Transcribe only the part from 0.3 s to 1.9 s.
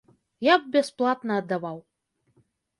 Я б бясплатна аддаваў.